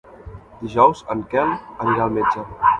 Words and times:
Dijous 0.61 1.05
en 1.17 1.23
Quel 1.35 1.53
anirà 1.87 2.09
al 2.09 2.19
metge. 2.19 2.51